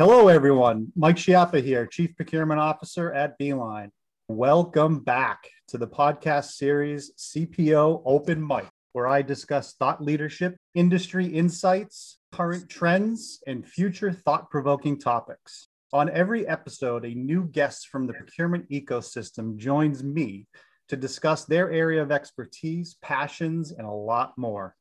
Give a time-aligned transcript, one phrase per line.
[0.00, 0.90] Hello, everyone.
[0.96, 3.90] Mike Schiappa here, Chief Procurement Officer at Beeline.
[4.28, 8.64] Welcome back to the podcast series CPO Open Mic,
[8.94, 15.68] where I discuss thought leadership, industry insights, current trends, and future thought provoking topics.
[15.92, 20.46] On every episode, a new guest from the procurement ecosystem joins me
[20.88, 24.74] to discuss their area of expertise, passions, and a lot more.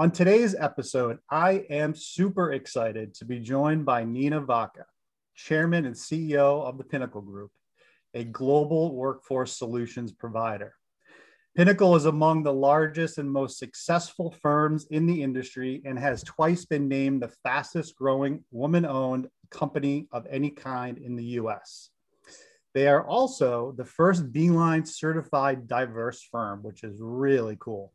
[0.00, 4.86] On today's episode, I am super excited to be joined by Nina Vaca,
[5.34, 7.50] Chairman and CEO of the Pinnacle Group,
[8.14, 10.74] a global workforce solutions provider.
[11.56, 16.64] Pinnacle is among the largest and most successful firms in the industry and has twice
[16.64, 21.90] been named the fastest growing woman owned company of any kind in the US.
[22.72, 27.92] They are also the first Beeline certified diverse firm, which is really cool.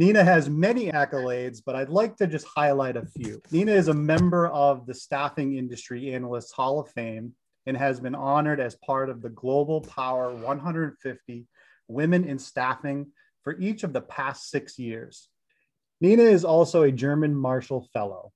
[0.00, 3.42] Nina has many accolades, but I'd like to just highlight a few.
[3.52, 7.34] Nina is a member of the Staffing Industry Analysts Hall of Fame
[7.66, 11.46] and has been honored as part of the Global Power 150
[11.88, 13.08] Women in Staffing
[13.44, 15.28] for each of the past six years.
[16.00, 18.32] Nina is also a German Marshall Fellow,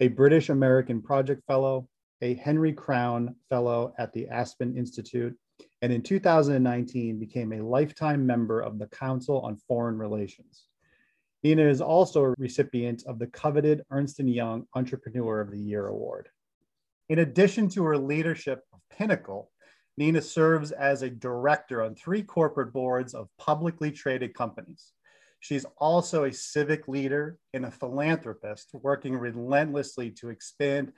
[0.00, 1.90] a British American Project Fellow,
[2.22, 5.36] a Henry Crown Fellow at the Aspen Institute,
[5.82, 10.68] and in 2019 became a lifetime member of the Council on Foreign Relations.
[11.42, 15.88] Nina is also a recipient of the coveted Ernst & Young Entrepreneur of the Year
[15.88, 16.28] Award.
[17.08, 19.50] In addition to her leadership of Pinnacle,
[19.96, 24.92] Nina serves as a director on three corporate boards of publicly traded companies.
[25.40, 30.92] She's also a civic leader and a philanthropist working relentlessly to expand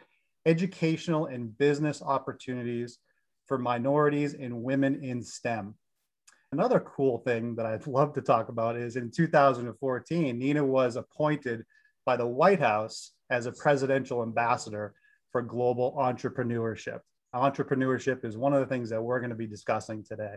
[0.45, 2.98] educational and business opportunities
[3.47, 5.75] for minorities and women in STEM.
[6.55, 11.65] Another cool thing that I'd love to talk about is in 2014, Nina was appointed
[12.06, 14.94] by the White House as a presidential ambassador
[15.32, 17.00] for global entrepreneurship.
[17.34, 20.37] Entrepreneurship is one of the things that we're going to be discussing today.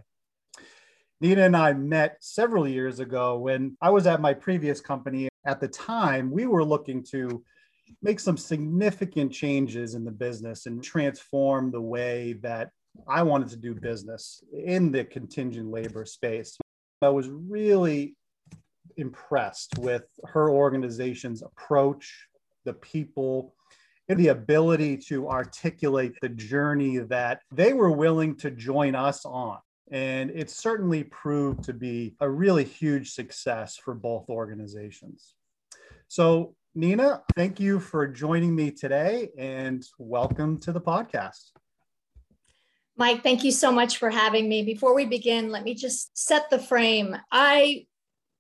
[1.22, 5.30] Nina and I met several years ago when I was at my previous company.
[5.46, 7.44] At the time, we were looking to
[8.02, 12.72] make some significant changes in the business and transform the way that
[13.08, 16.58] I wanted to do business in the contingent labor space.
[17.02, 18.16] I was really
[18.98, 22.28] impressed with her organization's approach,
[22.66, 23.54] the people,
[24.10, 29.60] and the ability to articulate the journey that they were willing to join us on.
[29.92, 35.36] And it certainly proved to be a really huge success for both organizations.
[36.08, 41.52] So, Nina, thank you for joining me today and welcome to the podcast.
[42.98, 44.64] Mike, thank you so much for having me.
[44.64, 47.16] Before we begin, let me just set the frame.
[47.32, 47.86] I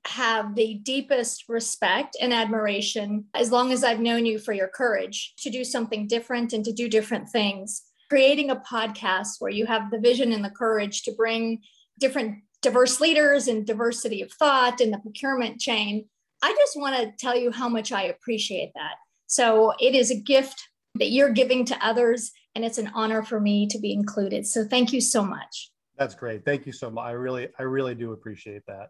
[0.06, 5.36] have the deepest respect and admiration as long as I've known you for your courage
[5.40, 7.84] to do something different and to do different things.
[8.10, 11.62] Creating a podcast where you have the vision and the courage to bring
[12.00, 16.06] different diverse leaders and diversity of thought in the procurement chain.
[16.42, 18.96] I just want to tell you how much I appreciate that.
[19.28, 23.40] So it is a gift that you're giving to others and it's an honor for
[23.40, 24.48] me to be included.
[24.48, 25.70] So thank you so much.
[25.96, 26.44] That's great.
[26.44, 27.06] Thank you so much.
[27.06, 28.90] I really, I really do appreciate that.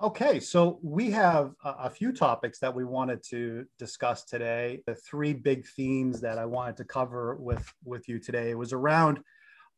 [0.00, 4.82] Okay, so we have a, few topics that we wanted to discuss today.
[4.86, 9.18] The three big themes that I wanted to cover with with you today was around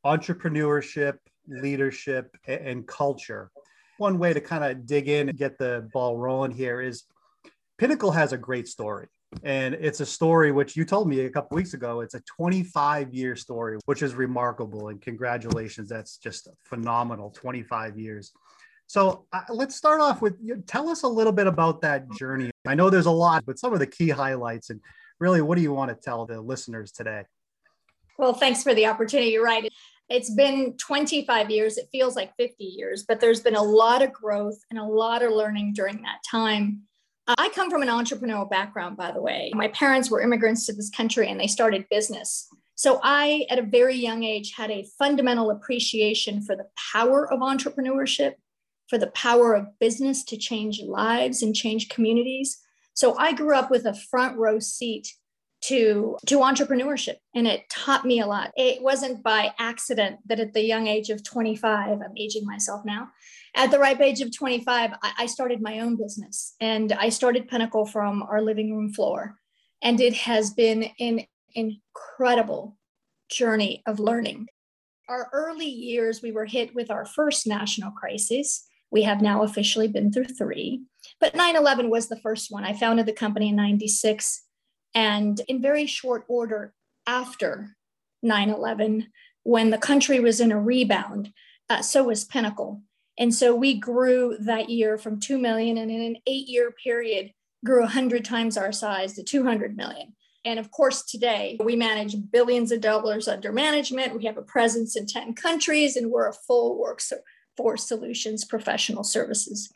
[0.04, 1.16] entrepreneurship,
[1.48, 3.50] leadership, and culture.
[3.97, 7.04] One way to kind of dig in and get the ball rolling here is
[7.78, 9.08] Pinnacle has a great story
[9.44, 12.00] and it's a story which you told me a couple weeks ago.
[12.00, 14.88] It's a 25 year story which is remarkable.
[14.88, 15.88] And congratulations.
[15.88, 17.31] That's just phenomenal.
[17.31, 18.32] 25 years.
[18.87, 22.50] So uh, let's start off with you tell us a little bit about that journey.
[22.66, 24.70] I know there's a lot but some of the key highlights.
[24.70, 24.81] And
[25.19, 27.25] really what do you want to tell the listeners today?
[28.19, 29.31] Well thanks for the opportunity.
[29.31, 29.69] You're right.
[30.08, 31.78] It's been 25 years.
[31.78, 35.23] It feels like 50 years but there's been a lot of growth and a lot
[35.23, 36.82] of learning during that time
[37.28, 39.52] I come from an entrepreneurial background, by the way.
[39.54, 42.48] My parents were immigrants to this country and they started business.
[42.74, 47.40] So I, at a very young age, had a fundamental appreciation for the power of
[47.40, 48.34] entrepreneurship,
[48.88, 52.58] for the power of business to change lives and change communities.
[52.94, 55.14] So I grew up with a front row seat
[55.62, 60.53] to to entrepreneurship and it taught me a lot it wasn't by accident that at
[60.55, 63.09] the young age of 25 i'm aging myself now
[63.55, 67.85] at the ripe age of 25, I, started my own business and I started Pinnacle
[67.85, 69.37] from our living room floor.
[69.82, 72.79] And it has been an incredible
[73.31, 74.47] journey of learning.
[75.09, 78.67] Our early years, we were hit with our first national crisis.
[78.91, 80.85] We have now officially been through three,
[81.20, 82.64] but 9 11 was the first one.
[82.64, 84.44] I founded the company in 96.
[84.94, 86.74] And in very short order,
[87.06, 87.76] after
[88.22, 89.08] 9 11
[89.44, 91.32] when the country was in a rebound.
[91.68, 92.82] Uh, so was Pinnacle.
[93.18, 97.32] And so we grew that year from 2 million and in an eight year period
[97.64, 100.14] grew 100 times our size to 200 million.
[100.44, 104.16] And of course, today we manage billions of dollars under management.
[104.16, 109.72] We have a presence in 10 countries and we're a full workforce solutions professional services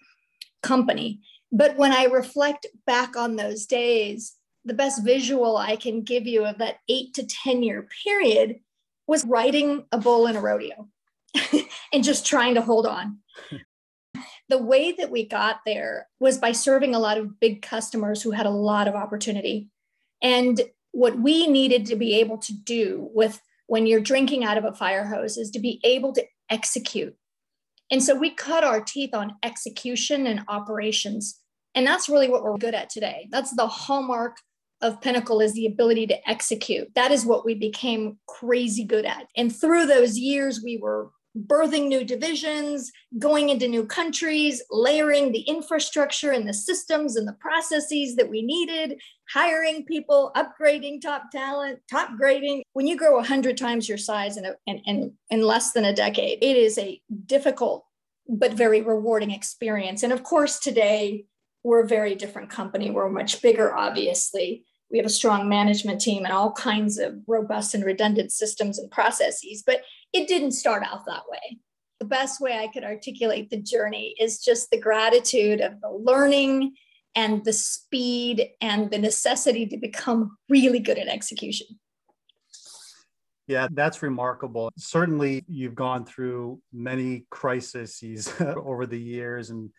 [0.62, 1.20] company.
[1.52, 4.36] But when I reflect back on those days,
[4.66, 8.56] the best visual I can give you of that eight to 10 year period
[9.06, 10.88] was riding a bull in a rodeo
[11.92, 13.18] and just trying to hold on.
[14.48, 18.32] the way that we got there was by serving a lot of big customers who
[18.32, 19.68] had a lot of opportunity.
[20.22, 20.60] And
[20.92, 24.72] what we needed to be able to do with when you're drinking out of a
[24.72, 27.14] fire hose is to be able to execute.
[27.90, 31.40] And so we cut our teeth on execution and operations.
[31.74, 33.28] And that's really what we're good at today.
[33.30, 34.38] That's the hallmark
[34.82, 36.94] of Pinnacle is the ability to execute.
[36.94, 39.26] That is what we became crazy good at.
[39.36, 41.10] And through those years, we were
[41.46, 47.34] birthing new divisions, going into new countries, layering the infrastructure and the systems and the
[47.34, 48.98] processes that we needed,
[49.32, 52.62] hiring people, upgrading top talent, top grading.
[52.72, 55.94] When you grow 100 times your size in, a, in, in, in less than a
[55.94, 57.84] decade, it is a difficult
[58.28, 60.02] but very rewarding experience.
[60.02, 61.26] And of course, today,
[61.66, 62.92] we're a very different company.
[62.92, 64.64] We're much bigger, obviously.
[64.88, 68.88] We have a strong management team and all kinds of robust and redundant systems and
[68.88, 69.82] processes, but
[70.12, 71.58] it didn't start out that way.
[71.98, 76.74] The best way I could articulate the journey is just the gratitude of the learning
[77.16, 81.66] and the speed and the necessity to become really good at execution.
[83.48, 84.70] Yeah, that's remarkable.
[84.78, 89.70] Certainly, you've gone through many crises over the years and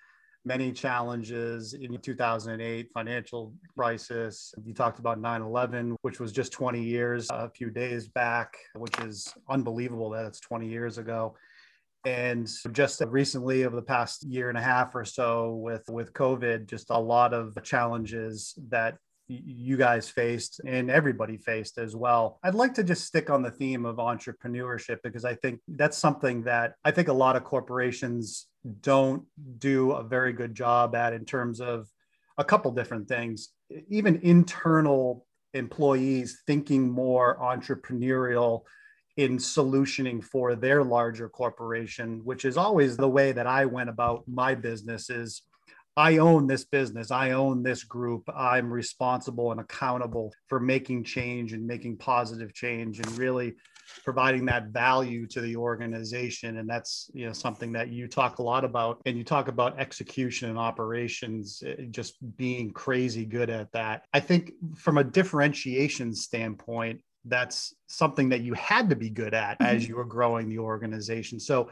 [0.48, 4.54] many challenges in 2008 financial crisis.
[4.64, 9.34] You talked about 9-11 which was just 20 years a few days back which is
[9.50, 11.36] unbelievable that it's 20 years ago.
[12.06, 16.68] And just recently over the past year and a half or so with with covid
[16.68, 18.98] just a lot of challenges that
[19.28, 22.40] you guys faced and everybody faced as well.
[22.44, 26.44] I'd like to just stick on the theme of entrepreneurship because I think that's something
[26.44, 28.48] that I think a lot of corporations
[28.82, 29.24] don't
[29.60, 31.88] do a very good job at in terms of
[32.38, 33.50] a couple different things.
[33.90, 38.62] Even internal employees thinking more entrepreneurial
[39.18, 44.24] in solutioning for their larger corporation, which is always the way that I went about
[44.28, 45.42] my business is
[45.98, 47.10] I own this business.
[47.10, 48.30] I own this group.
[48.34, 53.56] I'm responsible and accountable for making change and making positive change and really
[54.04, 58.44] providing that value to the organization and that's you know something that you talk a
[58.44, 63.72] lot about and you talk about execution and operations eh, just being crazy good at
[63.72, 69.34] that i think from a differentiation standpoint that's something that you had to be good
[69.34, 69.76] at mm-hmm.
[69.76, 71.70] as you were growing the organization so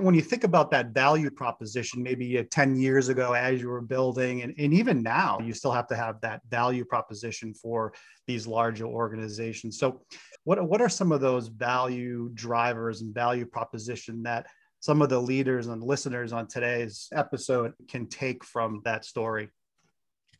[0.00, 3.80] when you think about that value proposition, maybe uh, 10 years ago as you were
[3.80, 7.92] building, and, and even now, you still have to have that value proposition for
[8.26, 9.78] these larger organizations.
[9.78, 10.02] So,
[10.44, 14.46] what, what are some of those value drivers and value proposition that
[14.80, 19.50] some of the leaders and listeners on today's episode can take from that story?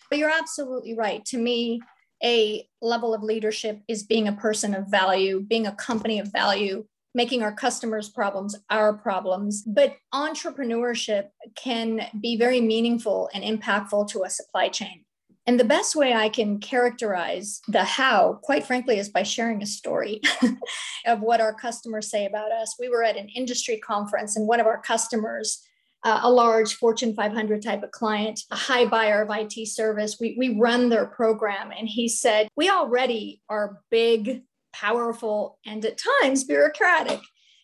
[0.09, 1.25] But You're absolutely right.
[1.27, 1.81] To me,
[2.23, 6.85] a level of leadership is being a person of value, being a company of value,
[7.15, 9.63] making our customers' problems our problems.
[9.63, 15.05] But entrepreneurship can be very meaningful and impactful to a supply chain.
[15.47, 19.67] And the best way I can characterize the how, quite frankly, is by sharing a
[19.67, 20.21] story
[21.07, 22.77] of what our customers say about us.
[22.79, 25.61] We were at an industry conference, and one of our customers,
[26.05, 30.37] uh, a large Fortune 500 type of client, a high buyer of IT service, we,
[30.39, 31.73] we run their program.
[31.77, 34.43] And he said, We already are big
[34.81, 37.21] powerful, and at times bureaucratic.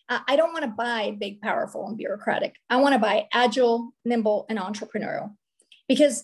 [0.09, 2.55] I don't want to buy big, powerful, and bureaucratic.
[2.69, 5.35] I want to buy agile, nimble, and entrepreneurial
[5.89, 6.23] because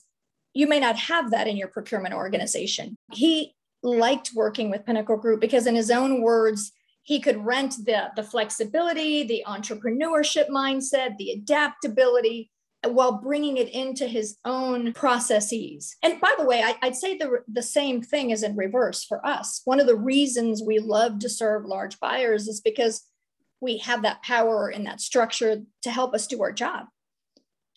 [0.53, 2.97] you may not have that in your procurement organization.
[3.11, 6.71] He liked working with Pinnacle Group because, in his own words,
[7.01, 12.49] he could rent the, the flexibility, the entrepreneurship mindset, the adaptability,
[12.89, 15.95] while bringing it into his own processes.
[16.03, 19.25] And by the way, I, would say the, the same thing is in reverse for
[19.25, 19.61] us.
[19.65, 23.03] One of the reasons we love to serve large buyers is because
[23.61, 26.87] we have that power and that structure to help us do our job.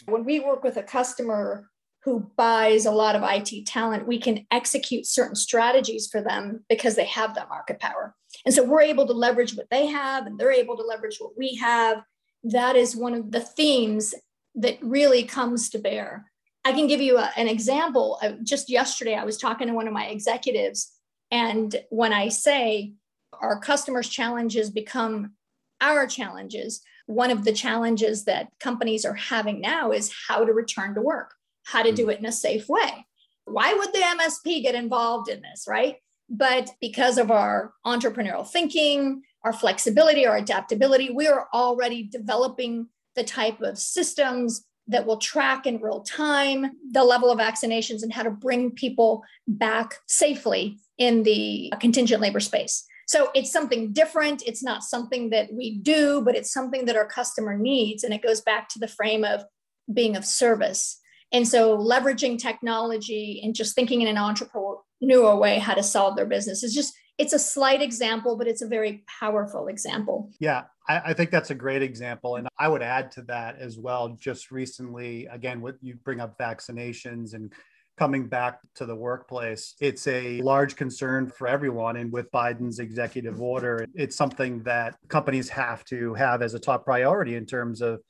[0.07, 1.71] When we work with a customer
[2.03, 6.95] who buys a lot of IT talent, we can execute certain strategies for them because
[6.95, 8.15] they have that market power.
[8.45, 11.37] And so we're able to leverage what they have and they're able to leverage what
[11.37, 12.03] we have.
[12.45, 14.15] That is one of the themes
[14.57, 16.31] that really comes to bear.
[16.65, 18.21] I can give you a, an example.
[18.43, 20.93] Just yesterday, I was talking to one of my executives,
[21.31, 22.95] and when I say
[23.41, 25.33] our customers' challenges become
[25.81, 26.83] our challenges.
[27.07, 31.35] One of the challenges that companies are having now is how to return to work,
[31.65, 32.11] how to do hmm.
[32.11, 33.07] it in a safe way.
[33.45, 35.97] Why would the MSP get involved in this, right?
[36.29, 43.25] But because of our entrepreneurial thinking, our flexibility, our adaptability, we are already developing the
[43.25, 48.23] type of systems that will track in real time the level of vaccinations and how
[48.23, 52.85] to bring people back safely in the contingent labor space.
[53.09, 54.43] So it's something different.
[54.47, 58.05] It's not something that we do, but it's something that our customer needs.
[58.05, 59.45] And it goes back to the frame of
[59.93, 61.01] being of service.
[61.33, 66.27] And so leveraging technology and just thinking in an entrepreneurial way how to solve their
[66.27, 70.31] business is just, it's a slight example, but it's a very powerful example.
[70.39, 72.37] Yeah, I, I, think that's a great example.
[72.37, 74.17] And I would add to that as well.
[74.21, 77.53] Just recently, again, what you bring up vaccinations and
[77.97, 79.75] coming back to the workplace.
[79.81, 81.97] It's a large concern for everyone.
[81.97, 86.85] And with Biden's executive order, it's something that companies have to have as a top
[86.85, 88.01] priority in terms of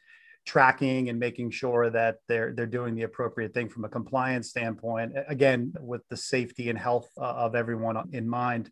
[0.44, 5.12] tracking and making sure that they're they're doing the appropriate thing from a compliance standpoint
[5.26, 8.70] again with the safety and health uh, of everyone in mind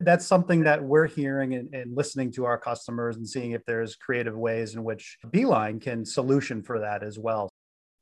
[0.00, 3.94] that's something that we're hearing and, and, listening to our customers and seeing if there's
[3.94, 7.48] creative ways in which beeline can solution for that as well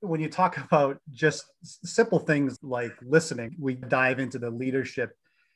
[0.02, 5.12] when you talk about just simple things like listening, we dive into the leadership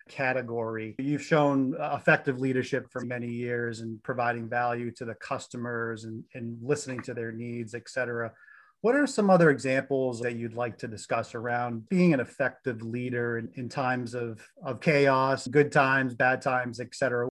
[0.08, 0.94] category.
[0.98, 6.22] You've shown uh, effective leadership for many years and providing value to the customers and,
[6.34, 8.32] and listening to their needs, et cetera.
[8.83, 13.38] What are some other examples that you'd like to discuss around being an effective leader
[13.38, 17.28] in, in times of, of chaos, good times, bad times, et cetera?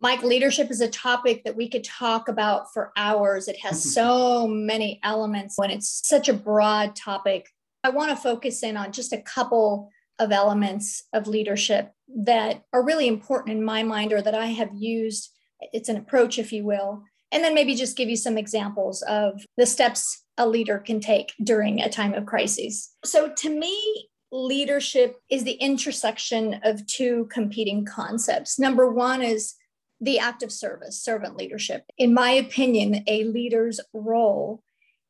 [0.00, 3.48] Mike, leadership is a topic that we could talk about for hours.
[3.48, 3.88] It has mm-hmm.
[3.88, 7.48] so many elements when it's such a broad topic.
[7.82, 11.92] I want to focus in on just a couple of elements of leadership
[12.24, 15.30] that are really important in my mind or that I have used.
[15.72, 17.02] It's an approach, if you will.
[17.30, 21.34] And then maybe just give you some examples of the steps a leader can take
[21.42, 22.94] during a time of crisis.
[23.04, 28.58] So, to me, leadership is the intersection of two competing concepts.
[28.58, 29.54] Number one is
[30.00, 31.84] the act of service, servant leadership.
[31.98, 34.62] In my opinion, a leader's role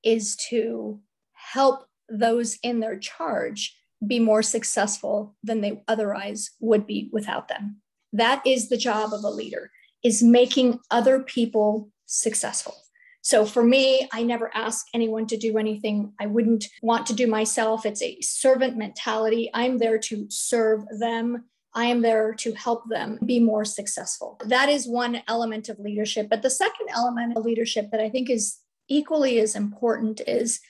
[0.02, 1.00] is to
[1.32, 7.82] help those in their charge be more successful than they otherwise would be without them.
[8.12, 9.70] That is the job of a leader
[10.04, 12.76] is making other people successful.
[13.22, 17.26] So for me, I never ask anyone to do anything I wouldn't want to do
[17.26, 17.86] myself.
[17.86, 19.50] It's a servant mentality.
[19.54, 24.40] I'm there to serve them I am there to help them be more successful.
[24.44, 26.28] That is one element of leadership.
[26.28, 30.60] But the second element of leadership that I think is equally as important is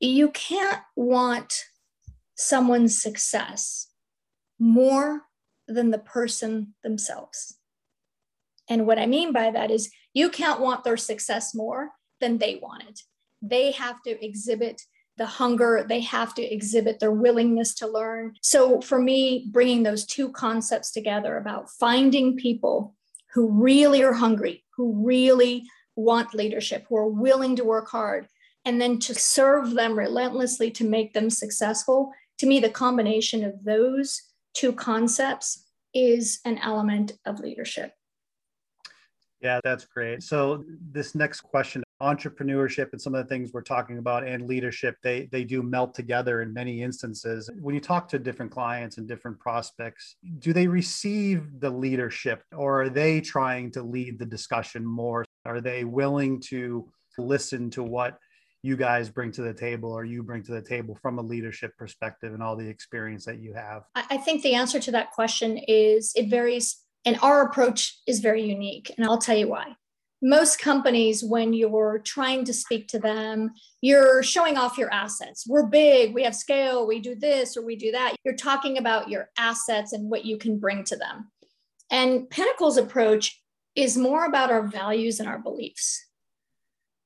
[0.00, 1.64] you can't want
[2.36, 3.88] someone's success
[4.58, 5.22] more
[5.66, 7.58] than the person themselves.
[8.68, 11.90] And what I mean by that is you can't want their success more
[12.22, 13.02] than they want it.
[13.42, 14.80] They have to exhibit
[15.18, 18.34] the hunger they have to exhibit, their willingness to learn.
[18.42, 22.94] So, for me, bringing those two concepts together about finding people
[23.34, 25.64] who really are hungry, who really
[25.96, 28.26] want leadership, who are willing to work hard,
[28.64, 32.10] and then to serve them relentlessly to make them successful.
[32.38, 34.22] To me, the combination of those
[34.54, 37.92] two concepts is an element of leadership.
[39.40, 40.22] Yeah, that's great.
[40.22, 44.96] So, this next question entrepreneurship and some of the things we're talking about and leadership
[45.02, 47.48] they they do melt together in many instances.
[47.60, 52.82] When you talk to different clients and different prospects do they receive the leadership or
[52.82, 55.24] are they trying to lead the discussion more?
[55.46, 58.18] Are they willing to listen to what
[58.62, 61.72] you guys bring to the table or you bring to the table from a leadership
[61.78, 63.84] perspective and all the experience that you have?
[63.94, 68.42] I think the answer to that question is it varies and our approach is very
[68.42, 69.74] unique and i'll tell you why
[70.22, 75.46] most companies, when you're trying to speak to them, you're showing off your assets.
[75.46, 78.16] We're big, we have scale, we do this or we do that.
[78.24, 81.30] You're talking about your assets and what you can bring to them.
[81.90, 83.40] And Pinnacle's approach
[83.74, 86.02] is more about our values and our beliefs.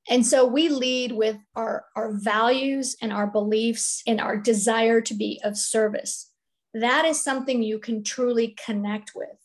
[0.09, 5.13] And so we lead with our, our values and our beliefs and our desire to
[5.13, 6.31] be of service.
[6.73, 9.40] That is something you can truly connect with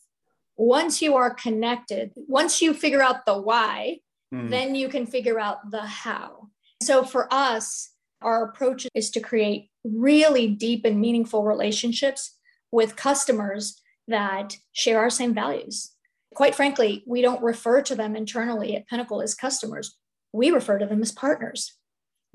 [0.57, 3.99] once you are connected, once you figure out the why,
[4.33, 4.49] mm.
[4.49, 6.49] then you can figure out the how.
[6.81, 12.35] So for us, our approach is to create really deep and meaningful relationships
[12.71, 15.93] with customers that share our same values.
[16.33, 19.97] Quite frankly, we don't refer to them internally at Pinnacle as customers.
[20.33, 21.77] We refer to them as partners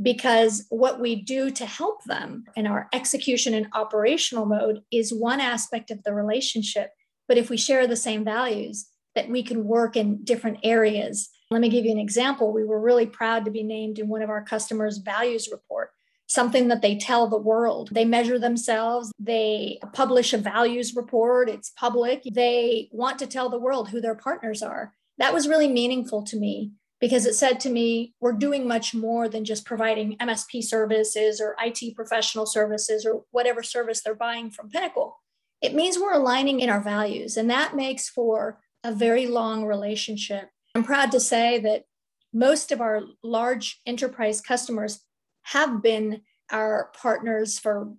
[0.01, 5.41] because what we do to help them in our execution and operational mode is one
[5.41, 6.91] aspect of the relationship
[7.33, 11.31] but if we share the same values, that we can work in different areas.
[11.51, 12.53] Let me give you an example.
[12.53, 15.93] We were really proud to be named in one of our customers' values report,
[16.27, 17.89] something that they tell the world.
[17.91, 22.23] They measure themselves, they publish a values report, it's public.
[22.31, 24.93] They want to tell the world who their partners are.
[25.17, 29.27] That was really meaningful to me because it said to me, we're doing much more
[29.27, 34.69] than just providing MSP services or IT professional services or whatever service they're buying from
[34.69, 35.22] Pinnacle.
[35.63, 40.49] It means we're aligning in our values, and that makes for a very long relationship.
[40.75, 41.85] I'm proud to say that
[42.33, 45.01] most of our large enterprise customers
[45.43, 47.93] have been our partners for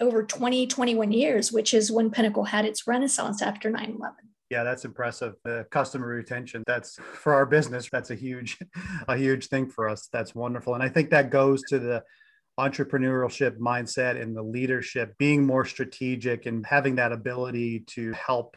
[0.00, 4.16] over 20, 21 years, which is when Pinnacle had its renaissance after 9 11.
[4.50, 5.34] Yeah, that's impressive.
[5.44, 8.58] The customer retention, that's for our business, that's a huge,
[9.08, 10.08] a huge thing for us.
[10.12, 10.74] That's wonderful.
[10.74, 12.02] And I think that goes to the
[12.58, 18.56] entrepreneurship mindset and the leadership, being more strategic and having that ability to help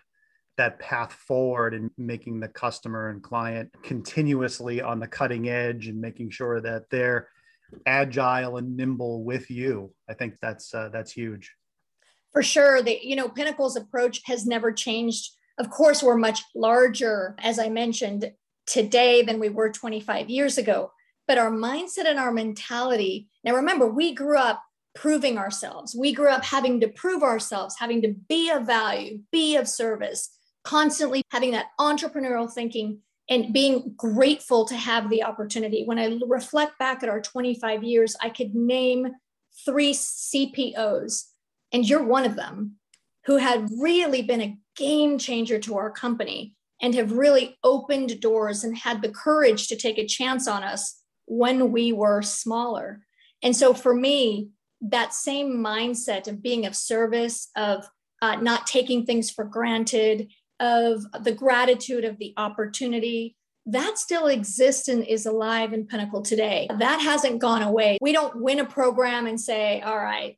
[0.57, 5.99] that path forward and making the customer and client continuously on the cutting edge and
[6.01, 7.27] making sure that they're
[7.85, 9.93] agile and nimble with you.
[10.09, 11.55] I think that's uh, that's huge.
[12.33, 15.31] For sure, the you know Pinnacle's approach has never changed
[15.61, 18.31] of course, we're much larger, as I mentioned,
[18.65, 20.91] today than we were 25 years ago.
[21.31, 24.61] But our mindset and our mentality now, remember, we grew up
[24.95, 25.95] proving ourselves.
[25.95, 30.29] We grew up having to prove ourselves, having to be of value, be of service,
[30.65, 35.85] constantly having that entrepreneurial thinking and being grateful to have the opportunity.
[35.85, 39.07] When I reflect back at our 25 years, I could name
[39.65, 41.27] three CPOs,
[41.71, 42.75] and you're one of them,
[43.25, 48.65] who had really been a game changer to our company and have really opened doors
[48.65, 53.05] and had the courage to take a chance on us when we were smaller.
[53.43, 54.49] And so for me,
[54.81, 57.85] that same mindset of being of service, of
[58.21, 64.87] uh, not taking things for granted, of the gratitude of the opportunity, that still exists
[64.87, 66.67] and is alive in Pinnacle today.
[66.79, 67.97] That hasn't gone away.
[68.01, 70.37] We don't win a program and say, all right,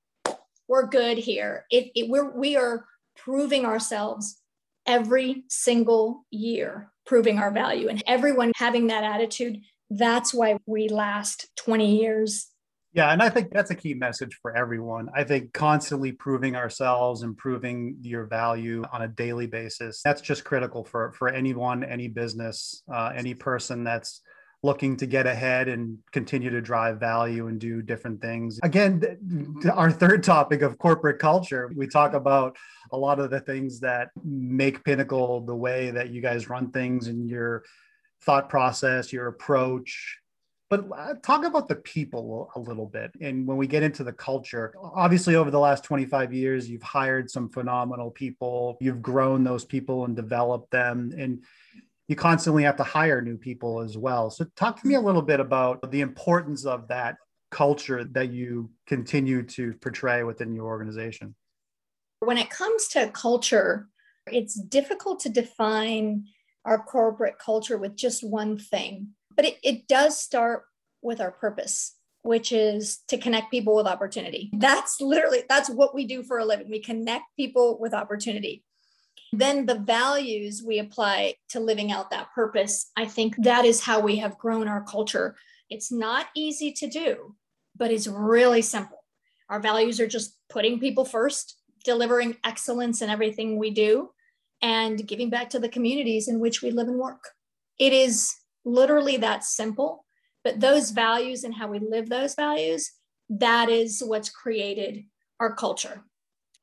[0.67, 1.65] we're good here.
[1.69, 4.39] It, it, we're, we are proving ourselves
[4.85, 7.87] every single year, proving our value.
[7.87, 9.61] And everyone having that attitude,
[9.97, 12.47] that's why we last 20 years.
[12.93, 15.09] Yeah, and I think that's a key message for everyone.
[15.15, 20.01] I think constantly proving ourselves, improving your value on a daily basis.
[20.03, 24.21] That's just critical for for anyone, any business, uh, any person that's
[24.61, 28.59] looking to get ahead and continue to drive value and do different things.
[28.63, 32.55] Again, our third topic of corporate culture, we talk about
[32.91, 37.07] a lot of the things that make Pinnacle the way that you guys run things
[37.07, 37.63] and your
[38.23, 40.19] thought process, your approach.
[40.69, 43.11] But uh, talk about the people a little bit.
[43.21, 47.29] And when we get into the culture, obviously, over the last 25 years, you've hired
[47.29, 48.77] some phenomenal people.
[48.81, 51.13] You've grown those people and developed them.
[51.17, 51.43] And
[52.07, 54.29] you constantly have to hire new people as well.
[54.29, 57.17] So, talk to me a little bit about the importance of that
[57.51, 61.35] culture that you continue to portray within your organization.
[62.19, 63.89] When it comes to culture,
[64.27, 66.25] it's difficult to define
[66.65, 70.63] our corporate culture with just one thing, but it, it does start
[71.01, 71.95] with our purpose
[72.25, 74.49] which is to connect people with opportunity.
[74.53, 76.69] That's literally that's what we do for a living.
[76.69, 78.63] We connect people with opportunity
[79.33, 83.99] then the values we apply to living out that purpose, I think that is how
[83.99, 85.35] we have grown our culture.
[85.71, 87.35] It's not easy to do,
[87.75, 89.03] but it's really simple.
[89.49, 94.11] Our values are just putting people first, delivering excellence in everything we do,
[94.63, 97.31] and giving back to the communities in which we live and work.
[97.77, 100.05] It is literally that simple,
[100.43, 102.89] but those values and how we live those values,
[103.29, 105.03] that is what's created
[105.39, 106.05] our culture.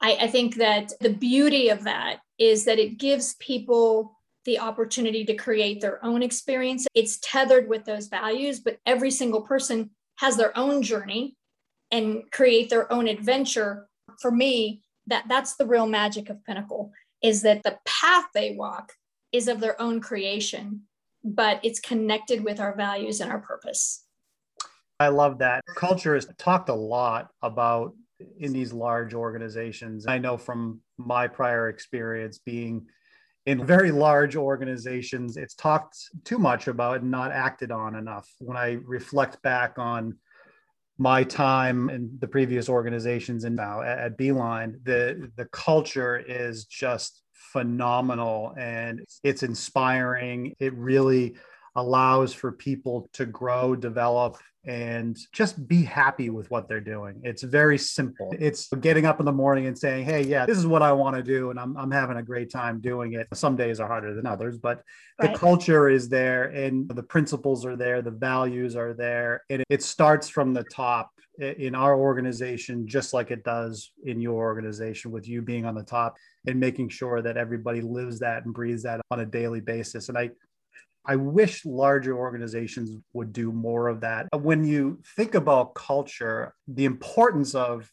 [0.00, 5.26] I, I think that the beauty of that is that it gives people the opportunity
[5.26, 6.86] to create their own experience.
[6.94, 11.36] It's tethered with those values, but every single person has their own journey
[11.90, 13.88] and create their own adventure.
[14.22, 18.92] For me, that that's the real magic of Pinnacle is that the path they walk
[19.33, 20.83] is of their own creation,
[21.22, 24.04] but it's connected with our values and our purpose.
[24.98, 25.64] I love that.
[25.76, 27.94] Culture has talked a lot about
[28.38, 30.06] in these large organizations.
[30.06, 32.87] I know from my prior experience being
[33.46, 38.28] in very large organizations, it's talked too much about and not acted on enough.
[38.38, 40.18] When I reflect back on
[41.00, 47.22] my time in the previous organizations and now at Beeline, the the culture is just
[47.32, 50.54] phenomenal and it's inspiring.
[50.60, 51.36] It really
[51.76, 57.20] allows for people to grow, develop, and just be happy with what they're doing.
[57.24, 58.30] It's very simple.
[58.38, 61.16] It's getting up in the morning and saying, Hey, yeah, this is what I want
[61.16, 61.50] to do.
[61.50, 63.26] And I'm, I'm having a great time doing it.
[63.33, 64.83] Some days are harder than others, but
[65.18, 65.33] right.
[65.33, 69.44] the culture is there and the principles are there, the values are there.
[69.48, 74.42] And it starts from the top in our organization, just like it does in your
[74.42, 78.52] organization, with you being on the top and making sure that everybody lives that and
[78.52, 80.11] breathes that on a daily basis.
[80.11, 80.30] And I,
[81.11, 84.29] I wish larger organizations would do more of that.
[84.33, 87.90] When you think about culture, the importance of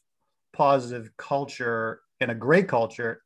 [0.54, 3.24] positive culture and a great culture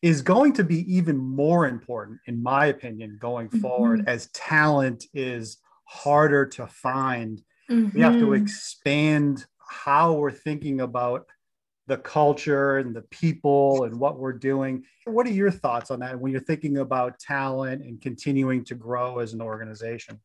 [0.00, 3.62] is going to be even more important, in my opinion, going mm-hmm.
[3.62, 7.42] forward as talent is harder to find.
[7.68, 7.96] Mm-hmm.
[7.96, 8.42] We have to mm-hmm.
[8.44, 11.26] expand how we're thinking about
[11.86, 14.84] the culture and the people and what we're doing.
[15.04, 19.20] What are your thoughts on that when you're thinking about talent and continuing to grow
[19.20, 20.20] as an organization?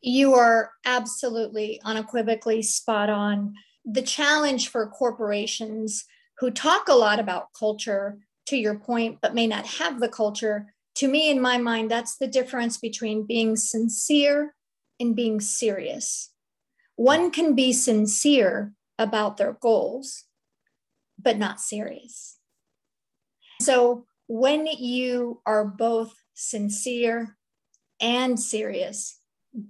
[0.00, 3.54] You are absolutely unequivocally spot on.
[3.84, 6.04] The challenge for corporations
[6.38, 10.72] who talk a lot about culture, to your point, but may not have the culture,
[10.96, 14.54] to me, in my mind, that's the difference between being sincere
[14.98, 16.30] and being serious.
[16.94, 20.24] One can be sincere about their goals,
[21.18, 22.38] but not serious.
[23.60, 27.36] So when you are both sincere
[28.00, 29.18] and serious,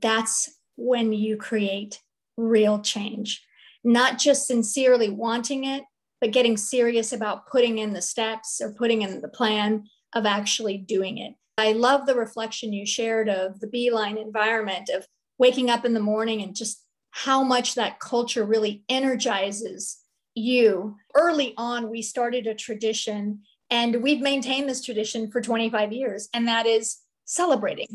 [0.01, 2.01] that's when you create
[2.37, 3.45] real change.
[3.85, 5.85] Not just sincerely wanting it,
[6.21, 10.79] but getting serious about putting in the steps or putting in the plan of actually
[10.79, 11.35] doing it.
[11.59, 15.07] I love the reflection you shared of the beeline environment of
[15.39, 19.99] waking up in the morning and just how much that culture really energizes
[20.37, 20.97] you.
[21.15, 26.47] Early on, we started a tradition and we've maintained this tradition for 25 years, and
[26.47, 27.89] that is celebrating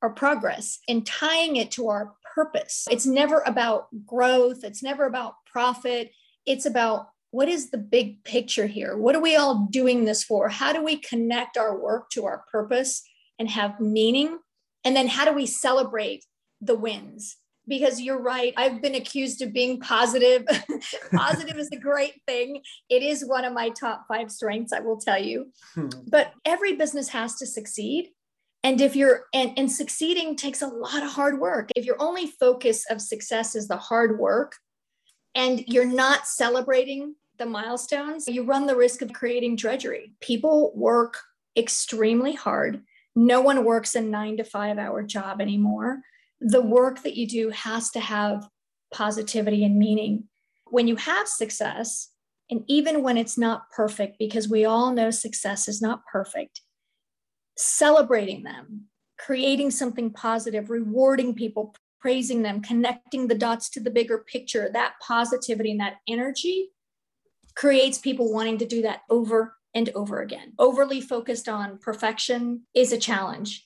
[0.00, 2.86] our progress and tying it to our purpose.
[2.90, 6.12] It's never about growth, it's never about profit.
[6.44, 8.96] It's about what is the big picture here?
[8.96, 10.48] What are we all doing this for?
[10.48, 13.02] How do we connect our work to our purpose
[13.38, 14.38] and have meaning?
[14.84, 16.24] And then how do we celebrate
[16.60, 17.36] the wins?
[17.68, 18.54] Because you're right.
[18.56, 20.44] I've been accused of being positive.
[21.14, 22.62] positive is a great thing.
[22.88, 25.52] It is one of my top five strengths, I will tell you.
[25.74, 25.88] Hmm.
[26.08, 28.10] But every business has to succeed.
[28.62, 31.70] And if you're, and, and succeeding takes a lot of hard work.
[31.76, 34.56] If your only focus of success is the hard work
[35.34, 40.14] and you're not celebrating the milestones, you run the risk of creating drudgery.
[40.20, 41.18] People work
[41.56, 42.82] extremely hard.
[43.14, 46.02] No one works a nine to five hour job anymore
[46.40, 48.48] the work that you do has to have
[48.92, 50.24] positivity and meaning.
[50.66, 52.10] When you have success,
[52.50, 56.60] and even when it's not perfect, because we all know success is not perfect,
[57.56, 58.84] celebrating them,
[59.18, 64.94] creating something positive, rewarding people, praising them, connecting the dots to the bigger picture, that
[65.00, 66.70] positivity and that energy
[67.56, 70.52] creates people wanting to do that over and over again.
[70.58, 73.65] Overly focused on perfection is a challenge.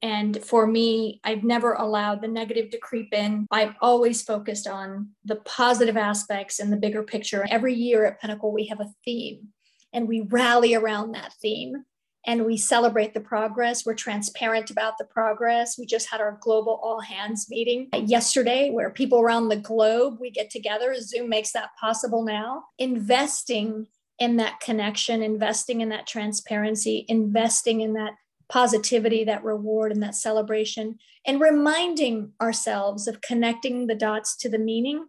[0.00, 3.46] And for me, I've never allowed the negative to creep in.
[3.50, 7.46] I've always focused on the positive aspects and the bigger picture.
[7.50, 9.48] Every year at Pinnacle, we have a theme
[9.92, 11.84] and we rally around that theme
[12.24, 13.84] and we celebrate the progress.
[13.84, 15.76] We're transparent about the progress.
[15.76, 20.30] We just had our global all hands meeting yesterday where people around the globe we
[20.30, 20.94] get together.
[21.00, 22.64] Zoom makes that possible now.
[22.78, 28.12] Investing in that connection, investing in that transparency, investing in that
[28.52, 34.58] positivity, that reward, and that celebration, and reminding ourselves of connecting the dots to the
[34.58, 35.06] meaning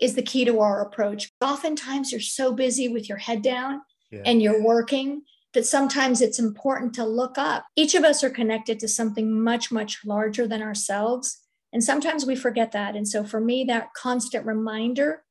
[0.00, 1.32] is the key to our approach.
[1.40, 3.80] Oftentimes, you're so busy with your head down
[4.12, 4.22] yeah.
[4.24, 5.22] and you're working
[5.52, 7.64] that sometimes it's important to look up.
[7.74, 11.42] Each of us are connected to something much, much larger than ourselves.
[11.72, 12.94] And sometimes we forget that.
[12.94, 15.24] And so, for me, that constant reminder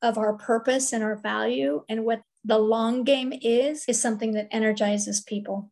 [0.00, 4.48] of our purpose and our value and what the long game is, is something that
[4.50, 5.71] energizes people.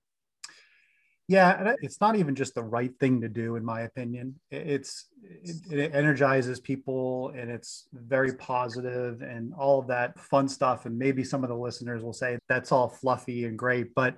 [1.30, 4.34] Yeah, it's not even just the right thing to do, in my opinion.
[4.50, 10.86] It's it, it, energizes people, and it's very positive, and all of that fun stuff.
[10.86, 14.16] And maybe some of the listeners will say that's all fluffy and great, but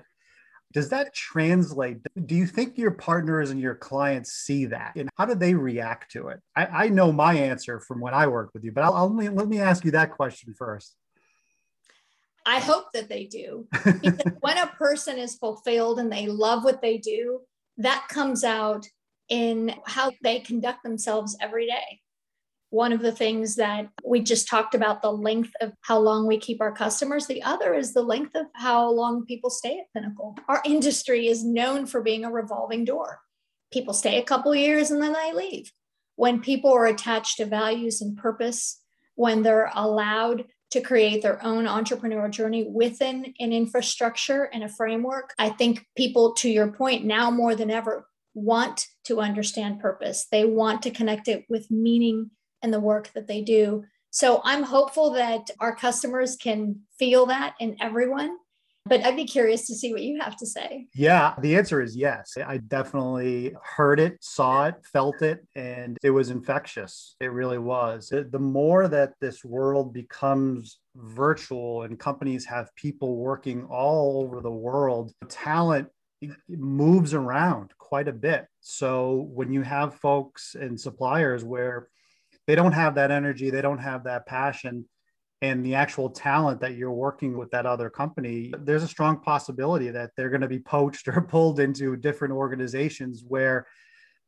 [0.72, 1.98] does that translate?
[2.24, 6.12] Do you think your partners and your clients see that, and how do they react
[6.12, 6.40] to it?
[6.56, 9.48] I, I know my answer from when I work with you, but I'll, I'll let
[9.48, 10.96] me ask you that question first.
[12.44, 13.66] I hope that they do.
[14.02, 17.40] Because when a person is fulfilled and they love what they do,
[17.78, 18.86] that comes out
[19.28, 22.00] in how they conduct themselves every day.
[22.70, 26.38] One of the things that we just talked about the length of how long we
[26.38, 27.26] keep our customers.
[27.26, 30.36] The other is the length of how long people stay at Pinnacle.
[30.48, 33.20] Our industry is known for being a revolving door.
[33.72, 35.72] people stay a couple years and then they leave.
[36.16, 38.80] When people are attached to values and purpose,
[39.14, 45.34] when they're allowed to create their own entrepreneurial journey within an infrastructure and a framework,
[45.38, 50.26] I think people, to your point, now more than ever, want to understand purpose.
[50.32, 52.30] They want to connect it with meaning
[52.62, 53.84] and the work that they do.
[54.10, 58.36] So I'm hopeful that our customers can feel that in everyone
[58.84, 60.86] but I'd be curious to see what you have to say.
[60.94, 62.36] Yeah, the answer is yes.
[62.44, 67.16] I definitely heard it, saw it, felt it, and it was infectious.
[67.20, 68.08] It really was.
[68.10, 74.50] The more that this world becomes virtual and companies have people working all over the
[74.50, 75.88] world, talent
[76.48, 78.46] moves around quite a bit.
[78.60, 81.88] So when you have folks and suppliers where
[82.46, 84.84] they don't have that energy, they don't have that passion,
[85.42, 89.90] and the actual talent that you're working with that other company, there's a strong possibility
[89.90, 93.66] that they're going to be poached or pulled into different organizations where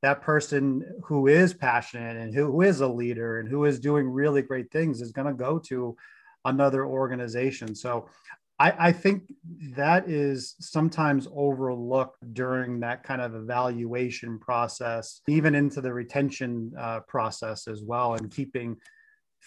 [0.02, 4.42] that person who is passionate and who is a leader and who is doing really
[4.42, 5.96] great things is going to go to
[6.44, 7.74] another organization.
[7.74, 8.08] So
[8.58, 9.32] I, I, think
[9.76, 17.00] that is sometimes overlooked during that kind of evaluation process, even into the retention uh,
[17.00, 18.76] process as well, and keeping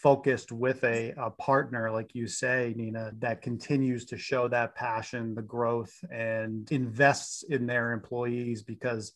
[0.01, 5.33] focused with a, a partner, like you say, Nina, that continues to show that passion,
[5.33, 9.13] the growth, and invests in their employees because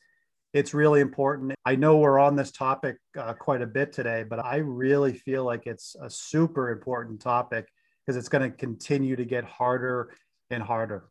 [0.53, 1.53] it's really important.
[1.65, 5.45] I know we're on this topic uh, quite a bit today, but I really feel
[5.45, 7.69] like it's a super important topic
[8.05, 10.15] because it's going to continue to get harder
[10.49, 11.09] and harder.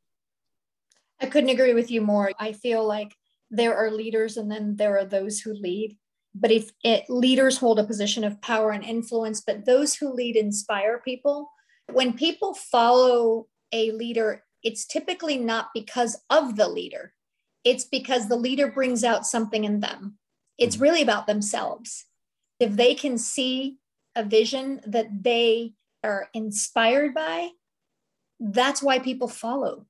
[1.21, 2.33] I couldn't agree with you more.
[2.41, 3.15] I feel like
[3.51, 5.97] there are leaders and then there are those who lead
[6.35, 10.37] but if it, leaders hold a position of power and influence but those who lead
[10.37, 11.51] inspire people.
[11.93, 17.15] When people follow a leader it's typically not because of the leader.
[17.65, 20.19] It's because the leader brings out something in them.
[20.59, 20.83] It's mm-hmm.
[20.83, 22.05] really about themselves.
[22.59, 23.79] If they can see
[24.15, 25.73] a vision that they
[26.05, 27.51] are inspired by
[28.41, 29.87] that's why people follow.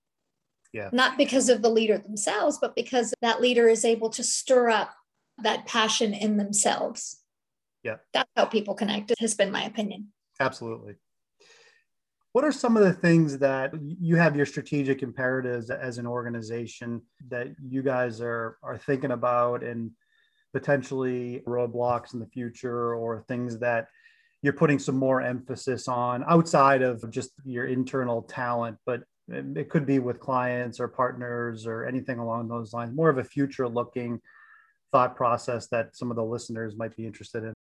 [0.72, 0.90] Yeah.
[0.92, 4.94] not because of the leader themselves but because that leader is able to stir up
[5.42, 7.20] that passion in themselves.
[7.82, 7.96] Yeah.
[8.12, 10.08] That's how people connect, has been my opinion.
[10.38, 10.96] Absolutely.
[12.32, 17.02] What are some of the things that you have your strategic imperatives as an organization
[17.28, 19.90] that you guys are are thinking about and
[20.52, 23.88] potentially roadblocks in the future or things that
[24.42, 29.86] you're putting some more emphasis on outside of just your internal talent, but it could
[29.86, 34.20] be with clients or partners or anything along those lines, more of a future looking
[34.92, 37.52] thought process that some of the listeners might be interested in?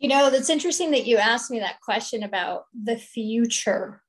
[0.00, 4.02] You know, it's interesting that you asked me that question about the future.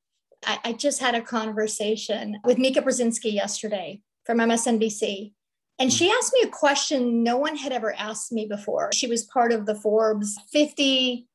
[0.46, 5.34] I, I just had a conversation with Mika Brzezinski yesterday from MSNBC.
[5.78, 8.92] And she asked me a question no one had ever asked me before.
[8.94, 11.28] She was part of the Forbes 50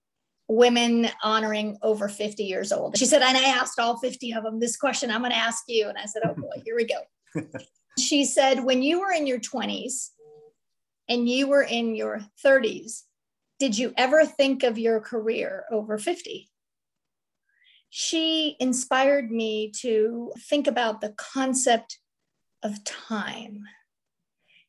[0.48, 2.98] women honoring over 50 years old.
[2.98, 5.64] She said, and I asked all 50 of them this question I'm going to ask
[5.68, 5.88] you.
[5.88, 7.42] And I said, oh boy, here we go.
[7.98, 10.08] she said, when you were in your 20s,
[11.10, 13.02] and you were in your 30s,
[13.58, 16.48] did you ever think of your career over 50?
[17.90, 21.98] She inspired me to think about the concept
[22.62, 23.64] of time.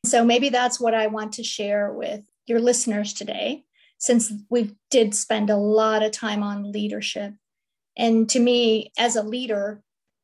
[0.04, 3.64] So maybe that's what I want to share with your listeners today,
[3.98, 7.34] since we did spend a lot of time on leadership.
[7.96, 9.80] And to me, as a leader,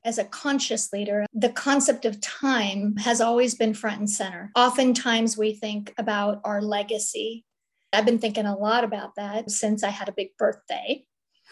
[0.09, 4.51] as a conscious leader, the concept of time has always been front and center.
[4.57, 7.44] Oftentimes, we think about our legacy.
[7.92, 11.05] I've been thinking a lot about that since I had a big birthday.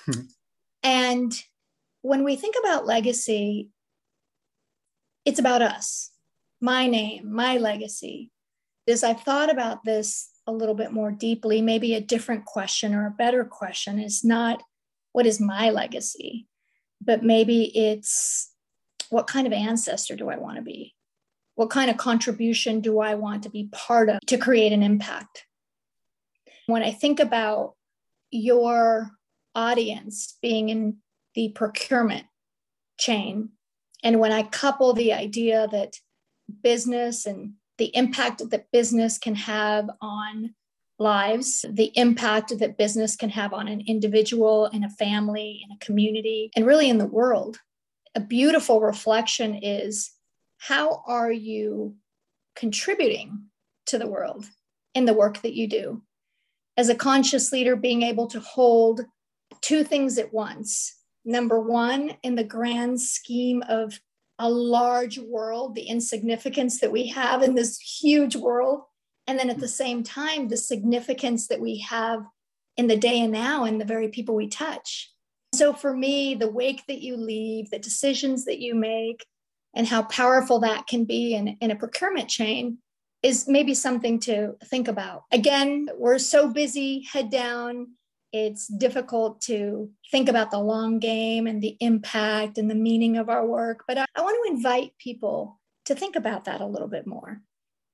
[0.06, 0.20] Hmm.
[0.82, 1.32] And
[2.00, 3.68] when we think about legacy,
[5.26, 6.10] it's about us,
[6.58, 8.30] my name, my legacy.
[8.88, 13.06] As I've thought about this a little bit more deeply, maybe a different question or
[13.06, 14.62] a better question is not
[15.12, 16.46] what is my legacy?
[17.06, 18.52] But maybe it's
[19.08, 20.94] what kind of ancestor do I want to be?
[21.54, 25.46] What kind of contribution do I want to be part of to create an impact?
[26.66, 27.74] When I think about
[28.30, 29.12] your
[29.54, 30.98] audience being in
[31.34, 32.26] the procurement
[32.98, 33.50] chain,
[34.02, 35.96] and when I couple the idea that
[36.62, 40.54] business and the impact that business can have on
[40.98, 45.84] lives, the impact that business can have on an individual, in a family, in a
[45.84, 47.58] community, and really in the world.
[48.14, 50.10] A beautiful reflection is
[50.58, 51.96] how are you
[52.54, 53.44] contributing
[53.86, 54.46] to the world
[54.94, 56.02] in the work that you do?
[56.76, 59.02] As a conscious leader, being able to hold
[59.60, 60.96] two things at once.
[61.24, 64.00] Number one, in the grand scheme of
[64.38, 68.82] a large world, the insignificance that we have in this huge world,
[69.26, 72.24] And then at the same time, the significance that we have
[72.76, 75.12] in the day and now and the very people we touch.
[75.54, 79.24] So for me, the wake that you leave, the decisions that you make,
[79.74, 82.78] and how powerful that can be in, in a procurement chain
[83.22, 85.24] is maybe something to think about.
[85.32, 87.88] Again, we're so busy, head down.
[88.32, 93.28] It's difficult to think about the long game and the impact and the meaning of
[93.28, 93.84] our work.
[93.88, 97.40] But I, I want to invite people to think about that a little bit more.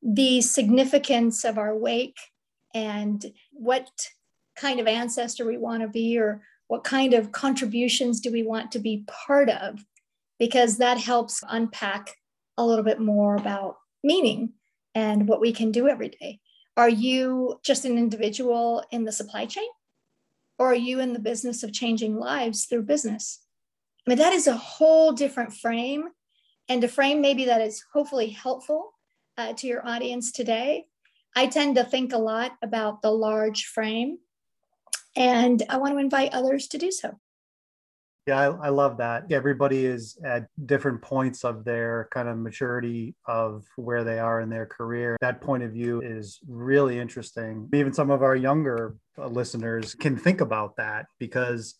[0.02, 2.18] The significance of our wake
[2.74, 3.88] and what
[4.56, 8.72] kind of ancestor we want to be or what kind of contributions do we want
[8.72, 9.84] to be part of
[10.38, 12.16] because that helps unpack
[12.58, 14.52] a little bit more about meaning
[14.94, 16.40] and what we can do every day.
[16.76, 19.68] Are you just an individual in the supply chain?
[20.58, 23.40] Or are you in the business of changing lives through business?
[24.06, 26.08] I mean, that is a whole different frame
[26.68, 28.94] and a frame maybe that is hopefully helpful
[29.38, 30.87] uh, to your audience today.
[31.35, 34.18] I tend to think a lot about the large frame,
[35.16, 37.18] and I want to invite others to do so.
[38.27, 39.33] Yeah, I, I, love that.
[39.33, 44.49] Everybody is at different points of their kind of maturity of where they are in
[44.49, 45.16] their career.
[45.21, 47.68] That point of view is really interesting.
[47.75, 51.75] Even some of our younger uh, listeners can think about that because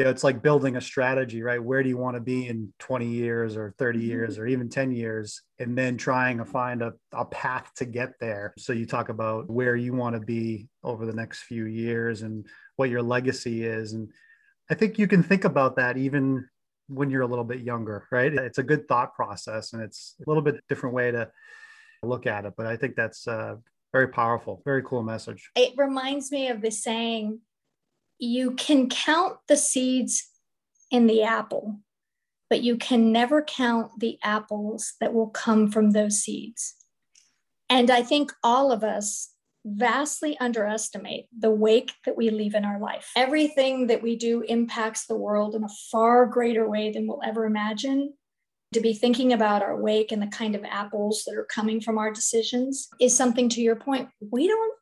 [0.00, 1.62] you know, it's like building a strategy, right?
[1.62, 4.08] Where do you want to be in 20 years or 30 mm-hmm.
[4.08, 5.42] years or even 10 years?
[5.58, 8.54] And then trying to find a, a path to get there.
[8.56, 12.46] So you talk about where you want to be over the next few years and
[12.76, 13.92] what your legacy is.
[13.92, 14.08] And
[14.70, 16.48] I think you can think about that even
[16.88, 18.32] when you're a little bit younger, right?
[18.32, 21.30] It's a good thought process and it's a little bit different way to
[22.02, 22.54] look at it.
[22.56, 23.56] But I think that's uh,
[23.92, 25.50] very powerful, very cool message.
[25.54, 27.40] It reminds me of the saying
[28.20, 30.28] you can count the seeds
[30.90, 31.80] in the apple,
[32.48, 36.74] but you can never count the apples that will come from those seeds.
[37.68, 39.30] And I think all of us
[39.64, 43.10] vastly underestimate the wake that we leave in our life.
[43.16, 47.46] Everything that we do impacts the world in a far greater way than we'll ever
[47.46, 48.14] imagine.
[48.72, 51.98] To be thinking about our wake and the kind of apples that are coming from
[51.98, 54.74] our decisions is something, to your point, we don't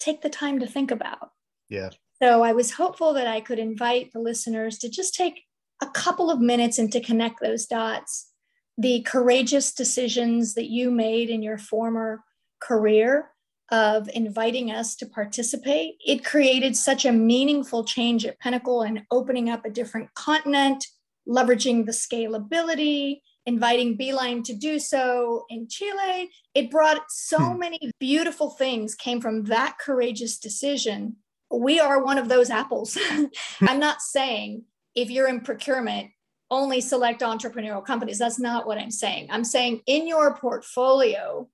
[0.00, 1.30] take the time to think about.
[1.68, 1.90] Yeah.
[2.22, 5.42] So I was hopeful that I could invite the listeners to just take
[5.82, 8.30] a couple of minutes and to connect those dots.
[8.78, 12.22] The courageous decisions that you made in your former
[12.60, 13.30] career
[13.70, 15.96] of inviting us to participate.
[16.06, 20.86] It created such a meaningful change at Pinnacle and opening up a different continent,
[21.28, 26.30] leveraging the scalability, inviting Beeline to do so in Chile.
[26.54, 27.58] It brought so hmm.
[27.58, 31.16] many beautiful things came from that courageous decision.
[31.50, 32.98] We are one of those apples.
[33.60, 36.10] I'm not saying if you're in procurement,
[36.50, 38.18] only select entrepreneurial companies.
[38.18, 39.28] That's not what I'm saying.
[39.30, 41.48] I'm saying in your portfolio,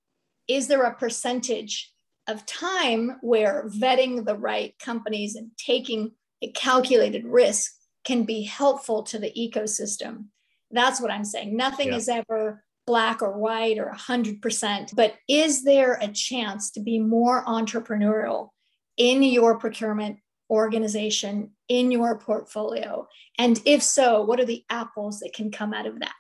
[0.49, 1.93] is there a percentage
[2.29, 7.73] of time where vetting the right companies and taking a calculated risk
[8.05, 10.27] can be helpful to the ecosystem.
[10.71, 11.57] That's what I'm saying.
[11.57, 11.97] Nothing yeah.
[11.97, 17.45] is ever black or white or 100%, but is there a chance to be more
[17.45, 18.51] entrepreneurial
[18.97, 20.19] in your procurement
[20.51, 23.07] organization, in your portfolio?
[23.39, 26.15] And if so, what are the apples that can come out of that?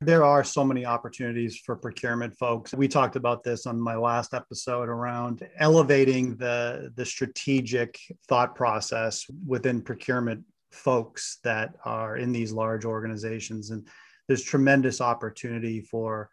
[0.00, 2.74] There are so many opportunities for procurement folks.
[2.74, 9.24] We talked about this on my last episode around elevating the, the strategic thought process
[9.46, 13.70] within procurement folks that are in these large organizations.
[13.70, 13.86] And
[14.26, 16.30] there's tremendous opportunity for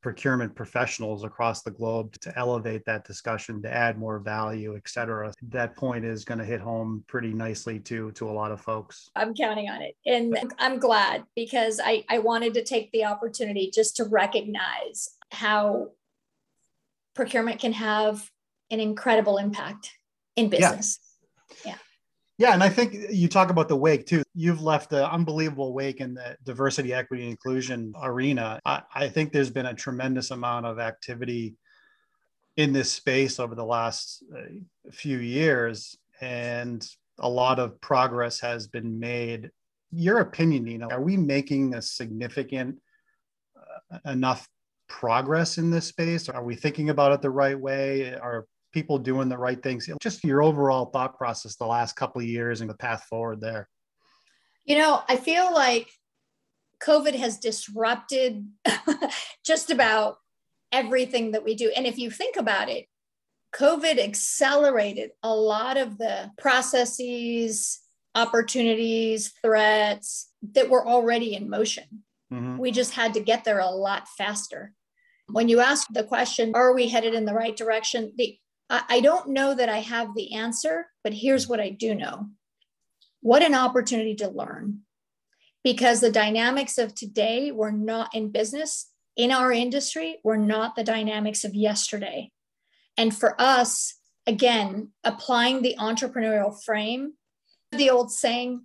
[0.00, 5.32] procurement professionals across the globe to elevate that discussion to add more value et cetera
[5.42, 9.10] that point is going to hit home pretty nicely to to a lot of folks
[9.16, 13.70] i'm counting on it and i'm glad because i i wanted to take the opportunity
[13.72, 15.88] just to recognize how
[17.14, 18.30] procurement can have
[18.70, 19.92] an incredible impact
[20.36, 21.00] in business
[21.64, 21.72] yeah.
[21.72, 21.78] yeah.
[22.38, 24.22] Yeah, and I think you talk about the wake too.
[24.32, 28.60] You've left an unbelievable wake in the diversity, equity, and inclusion arena.
[28.64, 31.56] I, I, think there's been a tremendous amount of activity
[32.56, 34.42] in this space over the last uh,
[34.92, 39.50] few years, and a lot of progress has been made.
[39.90, 42.78] Your opinion, Nina, are we making a significant
[43.92, 44.48] uh, enough
[44.88, 46.28] progress in this space?
[46.28, 48.14] Are we thinking about it the right way?
[48.14, 49.88] Are people doing the right things.
[50.00, 53.68] Just your overall thought process the last couple of years and the path forward there.
[54.64, 55.88] You know i feel like
[56.82, 58.46] covid has disrupted
[59.44, 60.18] just about
[60.70, 61.72] everything that we do.
[61.74, 62.86] And if you think about it
[63.54, 67.80] covid accelerated a lot of the processes
[68.14, 71.84] opportunities threats that were already in motion.
[72.30, 72.58] Mm-hmm.
[72.58, 74.74] we just had to get there a lot faster.
[75.30, 78.12] When you ask the question, are we headed in the right direction?
[78.18, 78.38] The,
[78.70, 82.28] I, I don't know that I have the answer, but here's what I do know.
[83.20, 84.80] What an opportunity to learn
[85.64, 90.84] because the dynamics of today were not in business in our industry were not the
[90.84, 92.30] dynamics of yesterday.
[92.96, 93.94] And for us,
[94.26, 97.14] again, applying the entrepreneurial frame,
[97.72, 98.62] the old saying,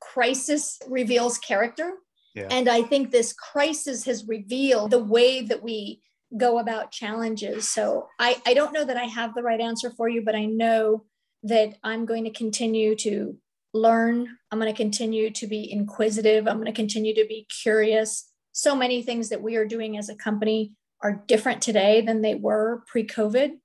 [0.00, 1.92] crisis reveals character.
[2.34, 2.46] Yeah.
[2.50, 6.02] And I think this crisis has revealed the way that we
[6.36, 7.68] go about challenges.
[7.68, 10.46] So I, I don't know that I have the right answer for you, but I
[10.46, 11.04] know
[11.42, 13.36] that I'm going to continue to
[13.72, 14.28] learn.
[14.50, 16.48] I'm going to continue to be inquisitive.
[16.48, 18.30] I'm going to continue to be curious.
[18.52, 20.72] So many things that we are doing as a company
[21.02, 23.58] are different today than they were pre COVID.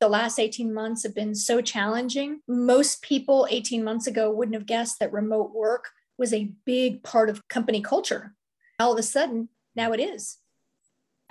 [0.00, 2.40] The last 18 months have been so challenging.
[2.48, 7.30] Most people 18 months ago wouldn't have guessed that remote work was a big part
[7.30, 8.34] of company culture.
[8.78, 10.38] All of a sudden, now it is.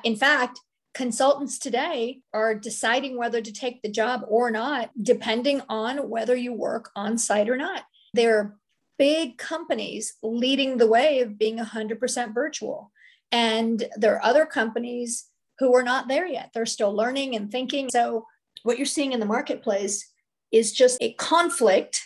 [0.03, 0.59] In fact,
[0.93, 6.53] consultants today are deciding whether to take the job or not, depending on whether you
[6.53, 7.83] work on site or not.
[8.13, 8.57] There are
[8.97, 12.91] big companies leading the way of being 100% virtual.
[13.31, 15.25] And there are other companies
[15.59, 16.51] who are not there yet.
[16.53, 17.89] They're still learning and thinking.
[17.91, 18.27] So,
[18.61, 20.09] what you're seeing in the marketplace
[20.51, 22.01] is just a conflict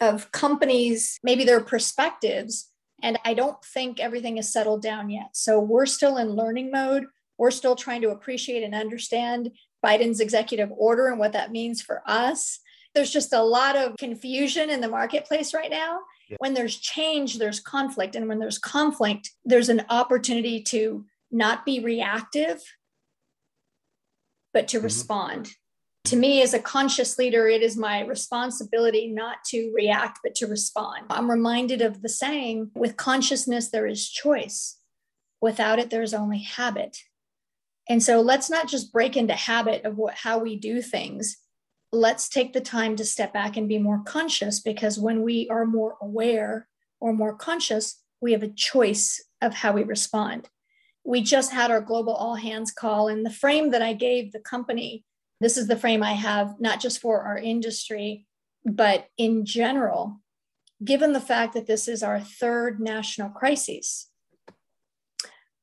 [0.00, 2.70] of companies, maybe their perspectives.
[3.02, 5.30] And I don't think everything is settled down yet.
[5.32, 7.06] So, we're still in learning mode.
[7.38, 9.50] We're still trying to appreciate and understand
[9.84, 12.60] Biden's executive order and what that means for us
[12.96, 16.00] there's just a lot of confusion in the marketplace right now.
[16.30, 16.38] Yeah.
[16.40, 18.16] When there's change, there's conflict.
[18.16, 22.62] And when there's conflict, there's an opportunity to not be reactive,
[24.54, 24.84] but to mm-hmm.
[24.84, 25.52] respond.
[26.06, 30.46] To me, as a conscious leader, it is my responsibility not to react, but to
[30.46, 31.06] respond.
[31.10, 34.78] I'm reminded of the saying with consciousness, there is choice.
[35.40, 36.98] Without it, there's only habit.
[37.88, 41.38] And so let's not just break into habit of what, how we do things,
[41.90, 45.66] let's take the time to step back and be more conscious because when we are
[45.66, 46.68] more aware
[47.00, 50.48] or more conscious, we have a choice of how we respond.
[51.04, 54.38] We just had our global all hands call, and the frame that I gave the
[54.38, 55.04] company
[55.40, 58.26] this is the frame I have, not just for our industry,
[58.64, 60.20] but in general,
[60.84, 64.10] given the fact that this is our third national crisis.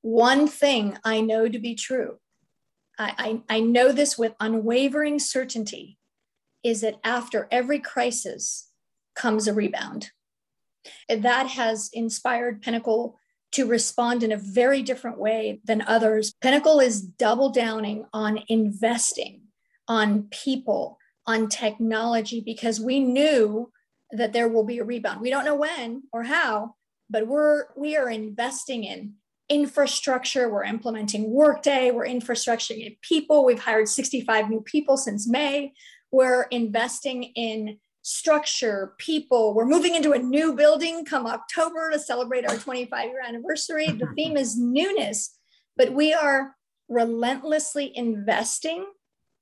[0.02, 2.18] One thing I know to be true,
[3.00, 5.98] I, I, I know this with unwavering certainty
[6.64, 8.70] is that after every crisis
[9.16, 10.12] comes a rebound.
[11.08, 13.18] That has inspired Pinnacle
[13.52, 16.34] to respond in a very different way than others.
[16.42, 19.43] Pinnacle is double downing on investing,
[19.88, 23.72] on people, on technology, because we knew
[24.12, 25.22] that there will be a rebound.
[25.22, 26.76] We don't know when or how,
[27.10, 29.16] but we're we are investing in
[29.50, 30.50] infrastructure.
[30.50, 31.92] We're implementing Workday.
[31.92, 33.46] We're infrastructure in people.
[33.46, 35.74] We've hired 65 new people since May.
[36.12, 39.54] We're investing in structure, people.
[39.54, 43.88] We're moving into a new building come October to celebrate our 25 year anniversary.
[43.88, 45.38] The theme is newness,
[45.78, 46.56] but we are
[46.90, 48.86] relentlessly investing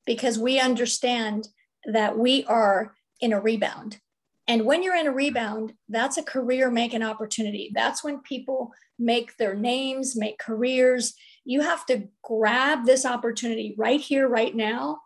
[0.06, 1.48] because we understand
[1.86, 4.00] that we are in a rebound.
[4.48, 7.72] And when you're in a rebound, that's a career making opportunity.
[7.74, 11.14] That's when people make their names, make careers.
[11.46, 15.00] You have to grab this opportunity right here, right now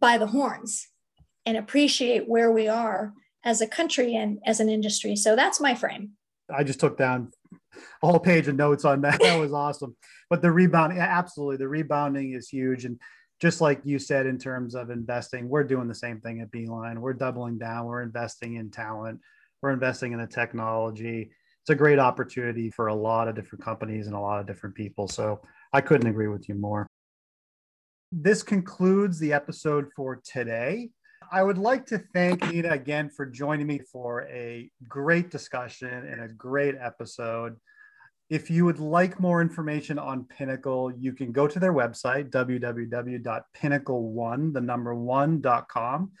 [0.00, 0.88] by the horns
[1.46, 3.12] and appreciate where we are
[3.44, 5.16] as a country and as an industry.
[5.16, 6.12] So that's my frame.
[6.54, 7.32] I just took down
[8.02, 9.20] a whole page of notes on that.
[9.22, 9.96] That was awesome.
[10.28, 12.84] But the rebound, absolutely, the rebounding is huge.
[12.84, 13.00] And
[13.40, 17.00] just like you said, in terms of investing, we're doing the same thing at Beeline.
[17.00, 17.86] We're doubling down.
[17.86, 19.20] We're investing in talent.
[19.62, 21.30] We're investing in the technology.
[21.62, 24.74] It's a great opportunity for a lot of different companies and a lot of different
[24.74, 25.08] people.
[25.08, 25.40] So
[25.72, 26.86] I couldn't agree with you more.
[28.12, 30.90] This concludes the episode for today.
[31.32, 36.22] I would like to thank Nina again for joining me for a great discussion and
[36.22, 37.56] a great episode.
[38.30, 44.52] If you would like more information on Pinnacle, you can go to their website, www.pinnacle1,
[44.52, 46.12] the number one.com.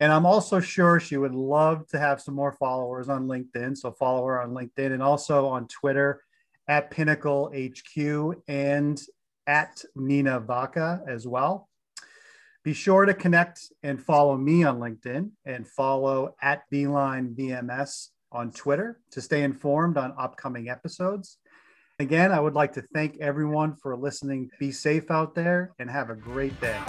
[0.00, 3.76] And I'm also sure she would love to have some more followers on LinkedIn.
[3.76, 6.24] So follow her on LinkedIn and also on Twitter
[6.66, 9.00] at Pinnacle HQ and
[9.46, 11.68] at Nina Vaca as well.
[12.64, 18.50] Be sure to connect and follow me on LinkedIn and follow at Beeline VMS on
[18.50, 21.38] Twitter to stay informed on upcoming episodes.
[22.00, 24.50] Again, I would like to thank everyone for listening.
[24.58, 26.80] Be safe out there and have a great day.